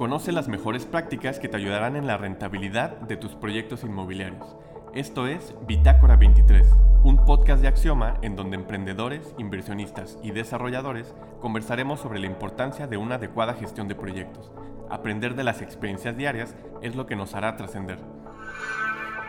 [0.00, 4.56] Conoce las mejores prácticas que te ayudarán en la rentabilidad de tus proyectos inmobiliarios.
[4.94, 6.66] Esto es Bitácora 23,
[7.04, 12.96] un podcast de Axioma en donde emprendedores, inversionistas y desarrolladores conversaremos sobre la importancia de
[12.96, 14.50] una adecuada gestión de proyectos.
[14.88, 17.98] Aprender de las experiencias diarias es lo que nos hará trascender.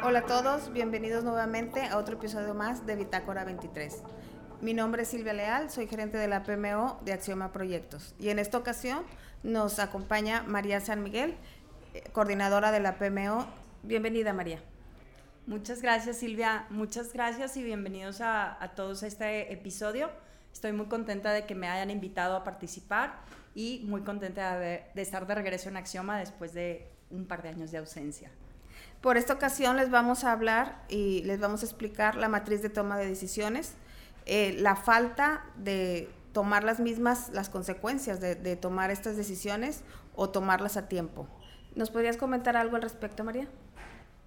[0.04, 4.04] Hola a todos, bienvenidos nuevamente a otro episodio más de Bitácora 23.
[4.62, 8.38] Mi nombre es Silvia Leal, soy gerente de la PMO de Axioma Proyectos y en
[8.38, 9.04] esta ocasión
[9.42, 11.36] nos acompaña María San Miguel,
[11.96, 13.48] eh, coordinadora de la PMO.
[13.82, 14.60] Bienvenida María.
[15.48, 20.12] Muchas gracias Silvia, muchas gracias y bienvenidos a, todos a este episodio.
[20.54, 23.16] Estoy muy contenta de que me hayan invitado a participar
[23.56, 27.50] y muy contenta de, de estar de regreso en Axioma después de un par de
[27.50, 28.30] años de ausencia.
[29.02, 32.70] Por esta ocasión les vamos a hablar y les vamos a explicar la matriz de
[32.70, 33.74] toma de decisiones,
[34.26, 39.84] eh, la falta de tomar las mismas, las consecuencias de, tomar estas decisiones
[40.16, 41.28] o tomarlas a tiempo.
[41.76, 43.48] ¿Nos podrías comentar algo al respecto, María?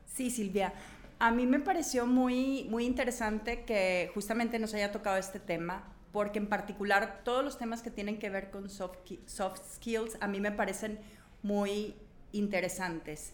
[0.07, 0.73] Sí, Silvia.
[1.19, 6.39] A mí me pareció muy, muy interesante que justamente nos haya tocado este tema, porque
[6.39, 10.41] en particular todos los temas que tienen que ver con soft, soft skills a mí
[10.41, 10.99] me parecen
[11.43, 11.95] muy
[12.33, 13.33] interesantes.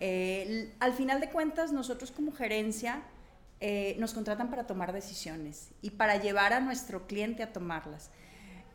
[0.00, 3.02] Eh, al final de cuentas, nosotros como gerencia
[3.60, 8.10] eh, nos contratan para tomar decisiones y para llevar a nuestro cliente a tomarlas.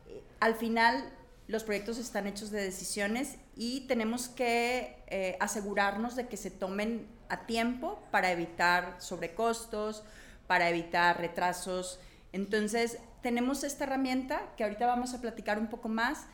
[0.08, 1.12] Eh, al final,
[1.48, 7.46] los proyectos están hechos de decisiones y tenemos que asegurarnos de que se tomen a
[7.46, 10.02] tiempo para evitar sobrecostos,
[10.46, 12.00] para evitar retrasos.
[12.32, 16.26] Entonces, tenemos esta herramienta que ahorita vamos a platicar un poco más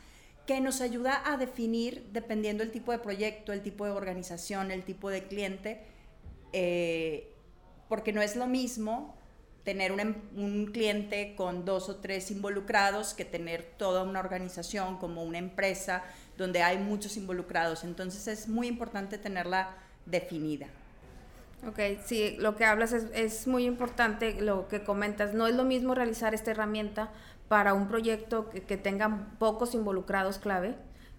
[0.45, 4.83] que nos ayuda a definir, dependiendo del tipo de proyecto, el tipo de organización, el
[4.83, 5.81] tipo de cliente,
[6.51, 7.30] eh,
[7.91, 9.17] porque no es lo mismo
[9.65, 15.25] tener un, un, cliente con dos o tres involucrados que tener toda una organización como
[15.25, 16.01] una empresa
[16.37, 17.83] donde hay muchos involucrados.
[17.83, 19.75] Entonces es muy importante tenerla
[20.05, 20.67] definida.
[21.67, 25.33] Ok, sí, lo que hablas es, es muy importante, lo que comentas.
[25.33, 27.11] No es lo mismo realizar esta herramienta
[27.49, 30.75] para un proyecto que, que tengan pocos involucrados clave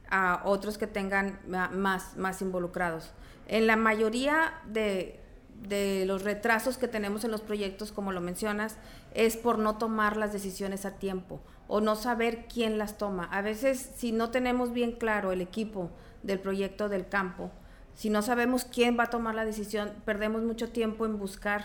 [0.09, 3.12] a otros que tengan más, más involucrados.
[3.47, 5.22] En la mayoría de,
[5.69, 8.77] de los retrasos que tenemos en los proyectos, como lo mencionas,
[9.15, 13.25] es por no tomar las decisiones a tiempo o no saber quién las toma.
[13.25, 15.91] A veces, si no tenemos bien claro el equipo
[16.23, 17.50] del proyecto del campo,
[17.95, 21.65] si no sabemos quién va a tomar la decisión, perdemos mucho tiempo en buscar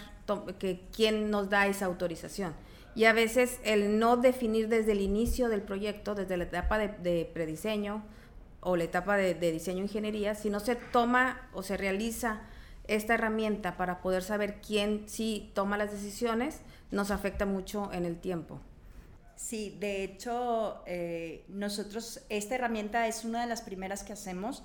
[0.59, 2.53] que, quién nos da esa autorización
[2.97, 7.29] y a veces el no definir desde el inicio del proyecto, desde la etapa de,
[7.31, 8.03] prediseño
[8.59, 12.41] o la etapa de, diseño ingeniería, si no se toma o se realiza
[12.87, 16.61] esta herramienta para poder saber quién sí toma las decisiones,
[16.91, 18.59] nos afecta mucho en el tiempo.
[19.35, 24.63] Sí, de hecho, eh, nosotros, esta herramienta es una de las primeras que hacemos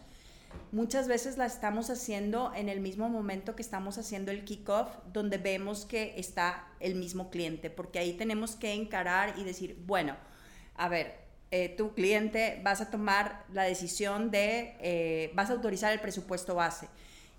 [0.70, 5.38] muchas veces la estamos haciendo en el mismo momento que estamos haciendo el kickoff, donde
[5.38, 10.16] vemos que está el mismo cliente, porque ahí tenemos que encarar y decir, bueno,
[10.76, 15.92] a ver, eh, tu cliente vas a tomar la decisión de, eh, vas a autorizar
[15.92, 16.88] el presupuesto base.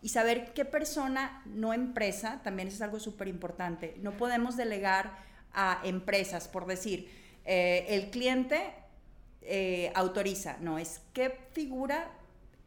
[0.04, 3.96] Y saber qué persona, no empresa, también es algo súper importante.
[4.02, 5.18] No podemos delegar
[5.54, 7.10] a empresas por decir,
[7.46, 8.76] eh, el cliente
[9.96, 12.10] autoriza, no, es qué figura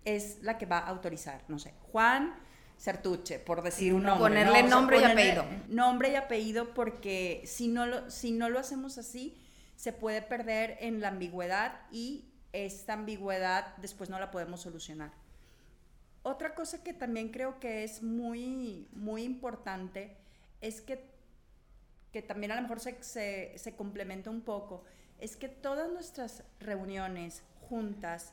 [0.05, 2.35] es la que va a autorizar, no sé, Juan
[2.79, 4.29] Sertuche, por decir un nombre.
[4.29, 5.45] Ponerle nombre y apellido.
[5.69, 9.37] Nombre y apellido porque si no, lo, si no lo hacemos así,
[9.75, 15.11] se puede perder en la ambigüedad y esta ambigüedad después no la podemos solucionar.
[16.29, 20.17] Otra cosa que también creo que es muy, muy importante
[20.61, 21.09] es que,
[22.13, 24.83] que también a lo mejor se, se, se complementa un poco,
[25.21, 28.33] es que todas nuestras reuniones, juntas,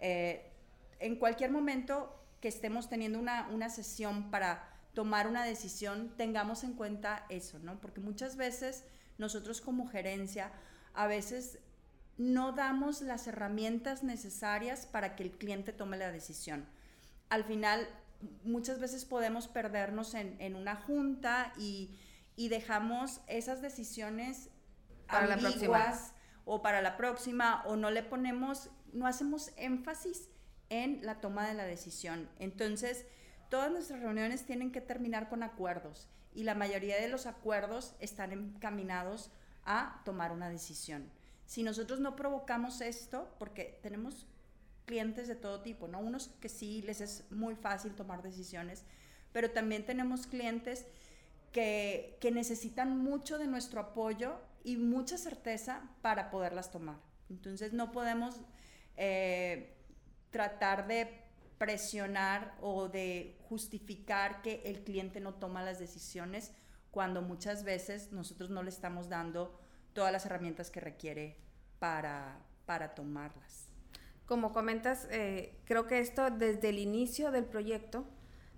[0.00, 0.50] eh,
[0.98, 6.72] en cualquier momento que estemos teniendo una, una sesión para tomar una decisión, tengamos en
[6.72, 7.80] cuenta eso, ¿no?
[7.80, 8.82] Porque muchas veces
[9.16, 10.50] nosotros como gerencia,
[10.92, 11.60] a veces
[12.16, 16.66] no damos las herramientas necesarias para que el cliente tome la decisión.
[17.30, 17.88] Al final,
[18.44, 21.98] muchas veces podemos perdernos en, en una junta y,
[22.36, 24.50] y, dejamos esas decisiones
[25.06, 26.12] para ambiguas
[26.44, 30.28] o para la próxima o no le ponemos, no hacemos énfasis
[30.70, 32.28] en la toma de la decisión.
[32.38, 33.06] Entonces,
[33.48, 38.32] todas nuestras reuniones tienen que terminar con acuerdos y la mayoría de los acuerdos están
[38.32, 39.30] encaminados
[39.64, 41.10] a tomar una decisión.
[41.46, 44.26] Si nosotros no provocamos esto, porque tenemos
[44.88, 46.00] clientes de todo tipo, ¿no?
[46.00, 48.84] Unos que sí les es muy fácil tomar decisiones,
[49.32, 50.86] pero también tenemos clientes
[51.52, 56.96] que, que necesitan mucho de nuestro apoyo y mucha certeza para poderlas tomar.
[57.28, 58.40] Entonces no podemos
[58.96, 59.76] eh,
[60.30, 61.22] tratar de
[61.58, 66.52] presionar o de justificar que el cliente no toma las decisiones
[66.90, 69.60] cuando muchas veces nosotros no le estamos dando
[69.92, 71.36] todas las herramientas que requiere
[71.78, 73.67] para, para tomarlas.
[74.28, 78.04] Como comentas, eh, creo que esto desde el inicio del proyecto,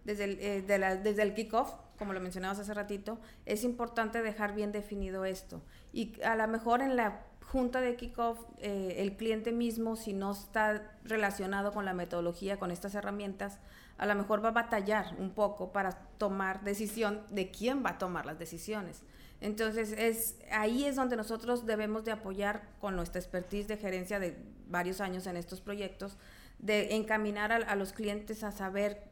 [0.05, 4.73] desde el, eh, desde el kickoff, como lo mencionabas hace ratito, es importante dejar bien
[4.73, 5.63] definido esto.
[5.93, 10.33] Y a lo mejor en la junta de kickoff, eh, el cliente mismo, si no
[10.33, 13.61] está relacionado con la metodología, con estas herramientas,
[13.97, 17.99] a lo mejor va a batallar un poco para tomar decisión de quién va a
[17.99, 19.05] tomar las decisiones.
[19.41, 24.37] Entonces, es, ahí es donde nosotros debemos de apoyar con nuestra expertise de gerencia de
[24.69, 26.17] varios años en estos proyectos,
[26.59, 29.03] de encaminar a, los clientes a saber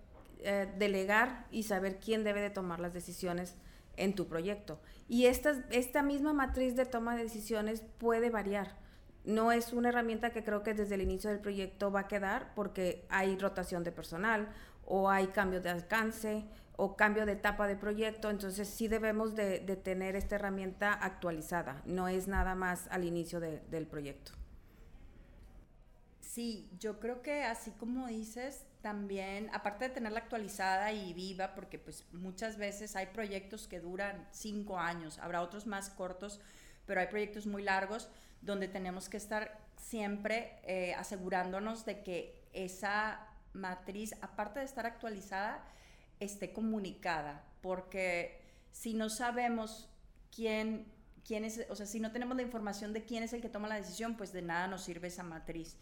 [0.40, 3.54] eh, delegar y saber quién debe de tomar las decisiones
[3.96, 4.78] en tu proyecto.
[5.08, 8.76] Y esta, esta misma matriz de toma de decisiones puede variar.
[9.24, 12.52] No es una herramienta que creo que desde el inicio del proyecto va a quedar
[12.54, 14.48] porque hay rotación de personal
[14.84, 16.44] o hay cambios de alcance
[16.80, 22.06] o cambio de etapa de proyecto, entonces sí debemos de, tener esta herramienta actualizada, no
[22.06, 24.30] es nada más al inicio del proyecto.
[26.20, 31.80] Sí, yo creo que así como dices, también, aparte de tenerla actualizada y viva, porque
[31.80, 36.40] pues muchas veces hay proyectos que duran cinco años, habrá otros más cortos,
[36.86, 38.08] pero hay proyectos muy largos
[38.40, 45.64] donde tenemos que estar siempre eh, asegurándonos de que esa matriz, aparte de estar actualizada,
[46.20, 48.40] esté comunicada, porque
[48.72, 49.88] si no sabemos
[50.34, 50.86] quién,
[51.24, 53.68] quién es, o sea, si no tenemos la información de quién es el que toma
[53.68, 55.76] la decisión, pues de nada nos sirve esa matriz.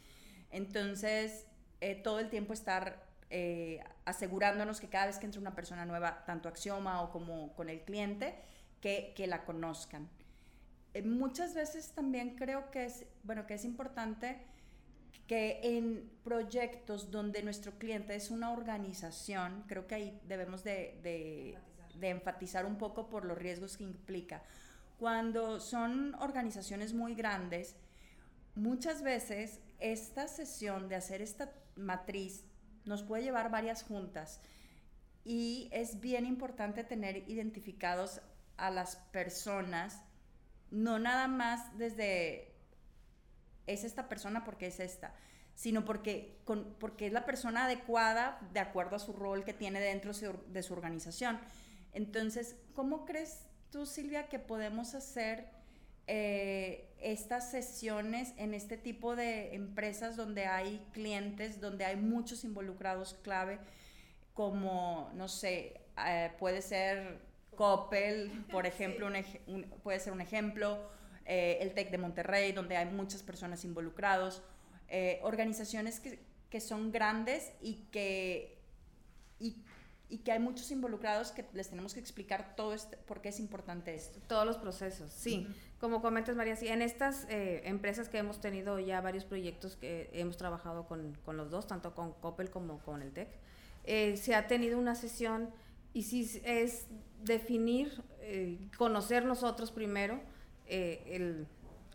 [0.50, 1.46] Entonces,
[1.80, 6.24] eh, todo el tiempo estar eh, asegurándonos que cada vez que entra una persona nueva,
[6.26, 8.34] tanto Axioma o como con el cliente,
[8.80, 10.08] que, que la conozcan.
[10.94, 14.38] Eh, muchas veces también creo que es, bueno, que es importante
[15.26, 21.58] que en proyectos donde nuestro cliente es una organización, creo que ahí debemos de, de,
[21.98, 24.42] de enfatizar un poco por los riesgos que implica.
[24.98, 27.76] Cuando son organizaciones muy grandes,
[28.54, 32.44] muchas veces esta sesión de hacer esta matriz
[32.84, 34.40] nos puede llevar varias juntas
[35.24, 38.20] y es bien importante tener identificados
[38.56, 40.00] a las personas,
[40.70, 42.55] no nada más desde
[43.66, 45.14] es esta persona porque es esta,
[45.54, 46.38] sino porque,
[46.78, 50.72] porque es la persona adecuada de acuerdo a su rol que tiene dentro de su
[50.72, 51.40] organización.
[51.92, 55.48] Entonces, ¿cómo crees tú, Silvia, que podemos hacer
[56.06, 63.14] eh, estas sesiones en este tipo de empresas donde hay clientes, donde hay muchos involucrados
[63.22, 63.58] clave,
[64.34, 67.20] como, no sé, eh, puede ser
[67.56, 69.08] Coppel, por ejemplo,
[69.82, 70.90] puede ser un ejemplo,
[71.26, 74.42] eh, el TEC de Monterrey, donde hay muchas personas involucrados,
[75.22, 78.56] organizaciones que, que, son grandes y que,
[79.40, 79.56] y
[80.08, 83.40] y que hay muchos involucrados que les tenemos que explicar todo esto, por qué es
[83.40, 84.20] importante esto.
[84.28, 85.48] Todos los procesos, sí.
[85.80, 90.08] Como comentas, María, sí, en estas eh, empresas que hemos tenido ya varios proyectos que
[90.12, 93.28] hemos trabajado con, con los dos, tanto con Coppel como con el TEC,
[93.84, 95.50] eh, se ha tenido una sesión
[95.92, 96.86] y sí es
[97.22, 100.20] definir, eh, conocer nosotros primero
[100.66, 101.46] el,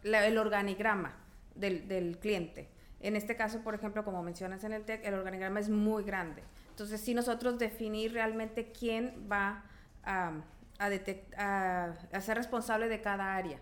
[0.03, 1.15] el, organigrama
[1.55, 2.69] del, del cliente.
[2.99, 6.43] En este caso, por ejemplo, como mencionas en el TEC, el organigrama es muy grande.
[6.69, 9.63] Entonces, sí nosotros definir realmente quién va
[10.03, 10.33] a,
[10.79, 13.59] a, ser responsable de cada área.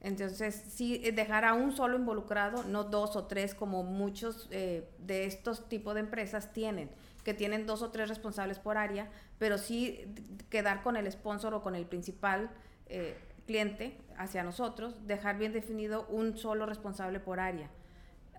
[0.00, 5.26] Entonces, sí, dejar a un solo involucrado, no dos o tres como muchos eh, de
[5.26, 6.90] estos tipos de empresas tienen,
[7.24, 10.12] que tienen dos o tres responsables por área, pero sí
[10.50, 12.50] quedar con el sponsor o con el principal
[12.86, 17.70] eh, cliente hacia nosotros, dejar bien definido un solo responsable por área.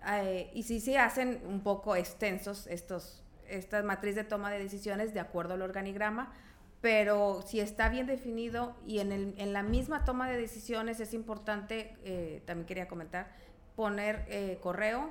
[0.06, 5.14] Eh, y sí se hacen un poco extensos estos esta matriz de toma de decisiones
[5.14, 6.32] de acuerdo al organigrama,
[6.80, 11.14] pero si está bien definido y en, el, en la misma toma de decisiones es
[11.14, 13.32] importante, eh, también quería comentar,
[13.76, 15.10] poner eh, correo,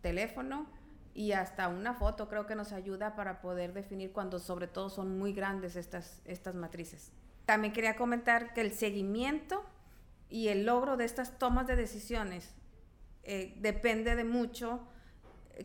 [0.00, 0.66] teléfono
[1.14, 5.18] y hasta una foto creo que nos ayuda para poder definir cuando sobre todo son
[5.18, 7.12] muy grandes estas, estas matrices.
[7.46, 9.64] También quería comentar que el seguimiento
[10.34, 12.56] y el logro de estas tomas de decisiones
[13.22, 14.80] eh, depende de mucho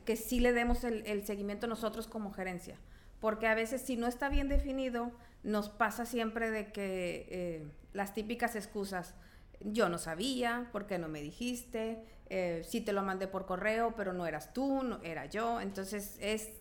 [0.05, 2.75] que sí le demos el, seguimiento nosotros como gerencia.
[3.19, 5.11] Porque a veces si no está bien definido,
[5.41, 9.15] nos pasa siempre de que eh, las típicas excusas,
[9.59, 12.05] yo no sabía, ¿por qué no me dijiste?
[12.29, 15.61] Eh, sí te lo mandé por correo, pero no eras tú, no era yo.
[15.61, 16.51] Entonces es,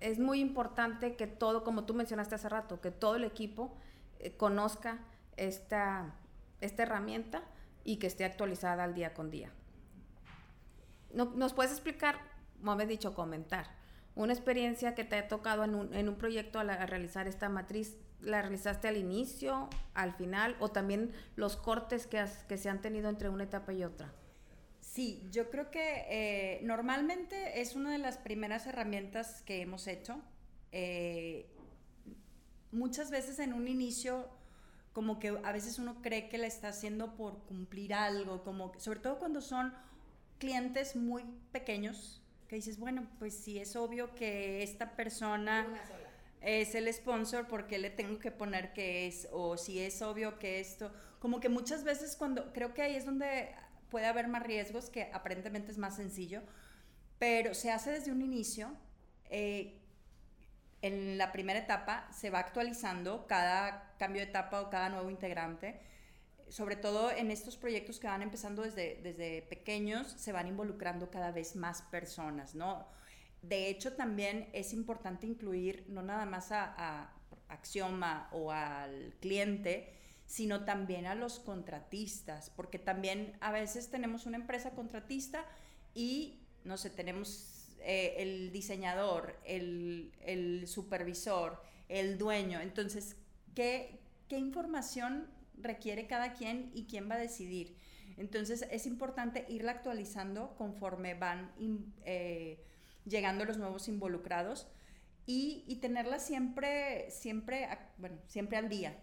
[0.00, 3.74] es muy importante que todo, como tú mencionaste hace rato, que todo el equipo
[4.18, 4.98] eh, conozca
[5.38, 6.14] esta,
[6.60, 7.42] esta herramienta
[7.84, 9.52] y que esté actualizada al día con día.
[11.12, 13.66] ¿No, ¿Nos puedes explicar me habéis dicho comentar.
[14.16, 17.96] una experiencia que te ha tocado en un, en un proyecto a, realizar esta matriz,
[18.20, 23.10] ¿la realizaste al inicio, al final o también los cortes que, que se han tenido
[23.10, 24.12] entre una etapa y otra?
[24.80, 30.20] Sí, yo creo que eh, normalmente es una de las primeras herramientas que hemos hecho.
[30.70, 31.50] Eh,
[32.70, 34.28] muchas veces en un inicio,
[34.94, 39.00] como que a veces uno cree que la está haciendo por cumplir algo, como sobre
[39.00, 39.74] todo cuando son
[40.38, 45.66] clientes muy pequeños, que dices, bueno, pues si es obvio que esta persona
[46.40, 49.26] es el sponsor, ¿por qué le tengo que poner que es?
[49.32, 53.04] O si es obvio que esto, como que muchas veces cuando, creo que ahí es
[53.04, 53.52] donde
[53.90, 56.42] puede haber más riesgos, que aparentemente es más sencillo,
[57.18, 58.70] pero se hace desde un inicio.
[59.28, 59.80] Eh,
[60.84, 65.80] en la primera etapa se va actualizando cada cambio de etapa o cada nuevo integrante.
[66.50, 71.30] Sobre todo en estos proyectos que van empezando desde, desde pequeños, se van involucrando cada
[71.30, 72.86] vez más personas, ¿no?
[73.40, 77.14] De hecho, también es importante incluir no nada más a, a
[77.48, 79.90] Axioma o al cliente,
[80.26, 85.46] sino también a los contratistas, porque también a veces tenemos una empresa contratista
[85.94, 87.53] y, no sé, tenemos
[87.84, 92.60] eh, el diseñador, el, supervisor, el dueño.
[92.60, 93.16] Entonces,
[93.54, 97.76] ¿qué, ¿qué información requiere cada quien y quién va a decidir?
[98.16, 101.52] Entonces, es importante irla actualizando conforme van
[102.04, 102.64] eh,
[103.04, 104.68] llegando los nuevos involucrados
[105.26, 108.98] y, y tenerla siempre, siempre, bueno, siempre al día.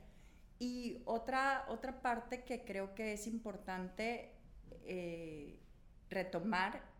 [0.60, 4.32] Y otra, otra parte que creo que es importante
[4.84, 5.60] eh,
[6.10, 6.91] retomar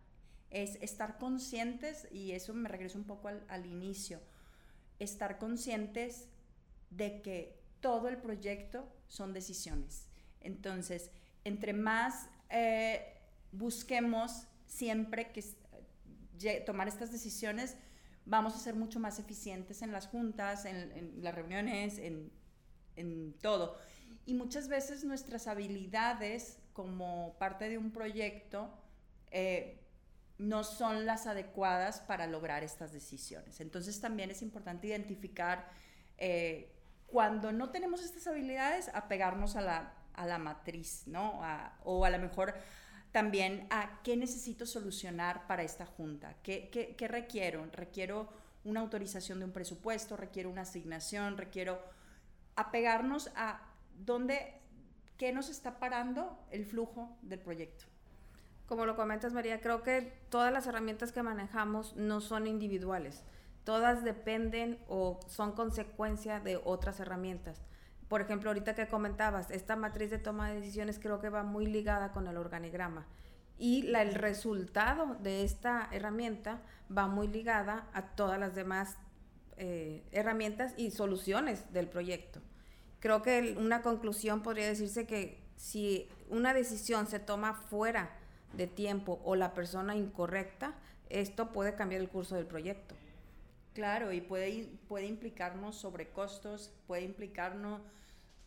[0.52, 4.20] es estar conscientes, y eso me regreso un poco al, inicio,
[4.98, 6.28] estar conscientes
[6.90, 10.06] de que todo el proyecto son decisiones.
[10.40, 11.10] Entonces,
[11.44, 13.18] entre más eh,
[13.50, 15.44] busquemos siempre que
[16.64, 17.76] tomar estas decisiones,
[18.24, 22.30] vamos a ser mucho más eficientes en las juntas, en, en las reuniones, en
[22.96, 23.76] en todo.
[24.26, 28.70] Y muchas veces nuestras habilidades como parte de un proyecto
[29.30, 29.80] eh,
[30.42, 33.60] no son las adecuadas para lograr estas decisiones.
[33.60, 35.68] Entonces también es importante identificar
[36.18, 36.72] eh,
[37.06, 41.40] cuando no tenemos estas habilidades, apegarnos a la, a la matriz, ¿no?
[41.84, 42.54] o a lo mejor
[43.12, 47.68] también a qué necesito solucionar para esta junta, qué, qué, qué requiero.
[47.72, 48.28] Requiero
[48.64, 51.80] una autorización de un presupuesto, requiero una asignación, requiero
[52.56, 53.60] apegarnos a
[53.94, 54.54] dónde,
[55.18, 57.91] qué nos está parando el flujo del proyecto.
[58.66, 63.24] Como lo comentas, María, creo que todas las herramientas que manejamos no son individuales.
[63.64, 67.60] Todas dependen o son consecuencia de otras herramientas.
[68.08, 71.66] Por ejemplo, ahorita que comentabas, esta matriz de toma de decisiones creo que va muy
[71.66, 73.06] ligada con el organigrama.
[73.58, 76.60] Y el resultado de esta herramienta
[76.94, 78.96] va muy ligada a todas las demás
[79.56, 82.40] eh, herramientas y soluciones del proyecto.
[83.00, 88.10] Creo que una conclusión podría decirse que si una decisión se toma fuera
[88.54, 90.74] de tiempo o la persona incorrecta,
[91.08, 92.94] esto puede cambiar el curso del proyecto.
[93.74, 97.80] Claro, y puede, puede implicarnos sobrecostos, puede implicarnos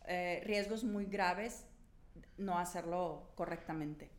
[0.06, 1.66] eh, riesgos muy graves
[2.38, 4.10] no hacerlo correctamente.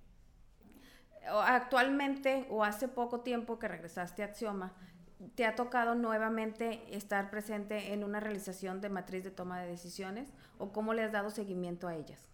[1.30, 4.74] Actualmente o hace poco tiempo que regresaste a Axioma,
[5.34, 10.30] ¿Te ha tocado nuevamente estar presente en una realización de matriz de toma de decisiones
[10.60, 12.30] o cómo le has dado seguimiento a ellas?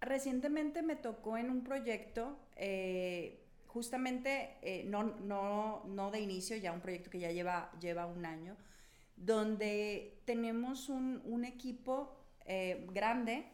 [0.00, 6.72] Recientemente me tocó en un proyecto, eh, justamente eh, no, no, no, de inicio, ya
[6.72, 8.56] un proyecto que ya lleva, lleva un año,
[9.16, 12.16] donde tenemos un, equipo
[12.46, 13.44] eh, grande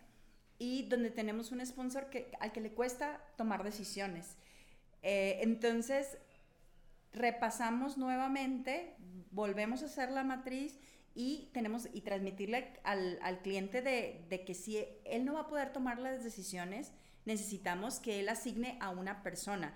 [0.57, 4.37] y donde tenemos un sponsor que, al que le cuesta tomar decisiones.
[5.03, 6.17] entonces,
[7.13, 8.95] repasamos nuevamente,
[9.33, 10.79] volvemos a hacer la matriz
[11.17, 15.49] y tenemos y transmitirle al, al cliente de, de, que si él no va a
[15.49, 16.93] poder tomar las decisiones,
[17.25, 19.75] necesitamos que él asigne a una persona.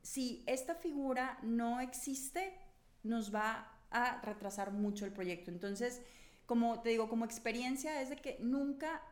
[0.00, 2.54] Si esta figura no existe,
[3.02, 5.50] nos va a retrasar mucho el proyecto.
[5.50, 6.00] Entonces,
[6.46, 9.02] como te digo, como experiencia es de que nunca,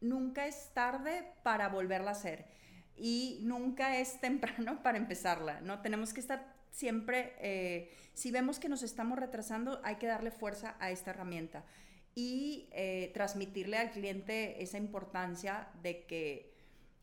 [0.00, 2.46] nunca es tarde para volverla a hacer
[2.96, 5.82] y nunca es temprano para empezarla, ¿no?
[5.82, 10.76] Tenemos que estar siempre, eh, si vemos que nos estamos retrasando, hay que darle fuerza
[10.80, 11.64] a esta herramienta
[12.16, 16.52] y eh, transmitirle al cliente esa importancia de que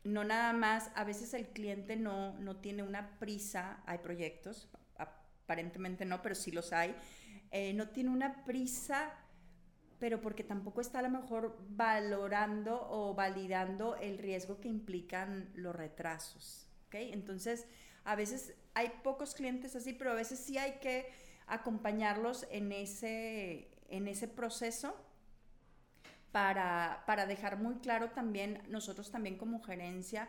[0.04, 6.04] no nada más, a veces el cliente no, no tiene una prisa, hay proyectos, aparentemente
[6.04, 6.94] no, pero sí los hay,
[7.50, 9.12] eh, no tiene una prisa,
[9.98, 15.74] pero porque tampoco está a lo mejor valorando o validando el riesgo que implican los
[15.74, 16.66] retrasos.
[16.88, 17.12] ¿okay?
[17.12, 17.66] Entonces,
[18.04, 21.10] A veces hay pocos clientes así, pero a veces sí hay que
[21.46, 24.96] acompañarlos en ese, en ese proceso
[26.32, 30.28] para, para dejar muy claro también, nosotros también como gerencia,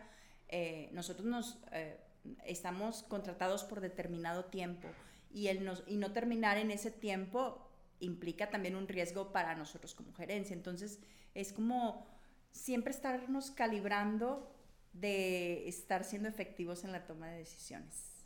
[0.50, 2.00] eh, nosotros nos eh,
[2.46, 4.88] estamos contratados por determinado tiempo
[5.32, 10.14] y, el y no terminar en ese tiempo implica también un riesgo para nosotros como
[10.14, 10.54] gerencia.
[10.54, 11.00] Entonces,
[11.34, 12.06] es como
[12.52, 14.53] siempre estarnos calibrando
[14.94, 18.26] de estar siendo efectivos en la toma de decisiones.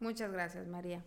[0.00, 1.04] Muchas gracias, María.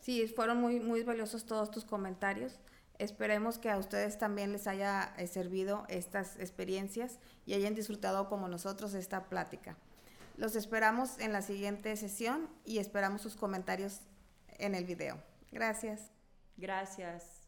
[0.00, 2.60] Sí, fueron muy, muy valiosos todos tus comentarios.
[2.98, 8.46] Esperemos que a ustedes también les haya eh, servido estas experiencias y hayan disfrutado como
[8.46, 9.76] nosotros esta plática.
[10.36, 14.00] Los esperamos en la siguiente sesión y esperamos sus comentarios
[14.58, 15.20] en el video.
[15.50, 16.10] Gracias.
[16.56, 17.44] Gracias.